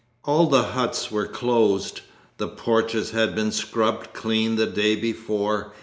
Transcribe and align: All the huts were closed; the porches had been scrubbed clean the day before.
All 0.25 0.47
the 0.47 0.63
huts 0.63 1.11
were 1.11 1.27
closed; 1.27 2.01
the 2.37 2.47
porches 2.47 3.11
had 3.11 3.35
been 3.35 3.51
scrubbed 3.51 4.13
clean 4.13 4.55
the 4.55 4.65
day 4.65 4.95
before. 4.95 5.73